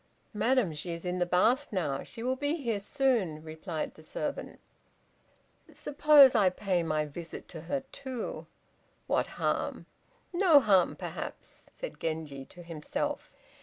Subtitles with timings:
[0.33, 4.59] "Madam, she is in the bath now, she will be here soon," replied the servant.
[5.71, 8.47] "Suppose I pay my visit to her, too?
[9.05, 9.85] What harm!
[10.33, 13.29] no harm, perhaps," said Genji to himself.